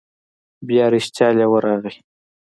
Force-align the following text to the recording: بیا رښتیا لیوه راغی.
بیا 0.67 0.85
رښتیا 0.93 1.27
لیوه 1.37 1.59
راغی. 1.65 1.93